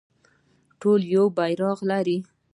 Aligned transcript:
ټول 0.81 0.99
یو 1.15 1.25
بیرغ 1.37 1.77
لري 1.91 2.17